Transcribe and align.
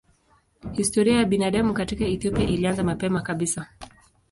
Historia 0.73 1.17
ya 1.17 1.25
binadamu 1.25 1.73
katika 1.73 2.05
Ethiopia 2.05 2.43
ilianza 2.47 2.83
mapema 2.83 3.21
kabisa. 3.21 3.67